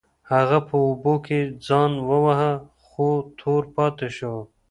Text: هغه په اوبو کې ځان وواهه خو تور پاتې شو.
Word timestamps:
هغه 0.31 0.57
په 0.67 0.75
اوبو 0.87 1.13
کې 1.25 1.39
ځان 1.67 1.91
وواهه 2.09 2.51
خو 2.87 3.07
تور 3.39 3.63
پاتې 3.75 4.07
شو. 4.17 4.35